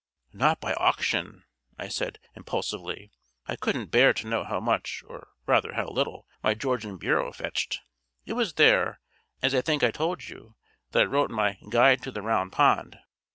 "Not 0.33 0.59
by 0.59 0.73
auction," 0.73 1.43
I 1.77 1.87
said 1.87 2.17
impulsively. 2.35 3.11
"I 3.45 3.55
couldn't 3.55 3.91
bear 3.91 4.13
to 4.13 4.25
know 4.27 4.43
how 4.43 4.59
much 4.59 5.03
or 5.05 5.27
rather 5.45 5.73
how 5.75 5.89
little, 5.89 6.25
my 6.41 6.55
Georgian 6.55 6.97
bureau 6.97 7.31
fetched. 7.31 7.79
It 8.25 8.33
was 8.33 8.55
there, 8.55 8.99
as 9.43 9.53
I 9.53 9.61
think 9.61 9.83
I 9.83 9.91
told 9.91 10.27
you, 10.27 10.55
that 10.89 11.01
I 11.01 11.05
wrote 11.05 11.29
my 11.29 11.59
'Guide 11.69 12.01
to 12.01 12.09
the 12.11 12.23
Round 12.23 12.51
Pond.' 12.51 12.97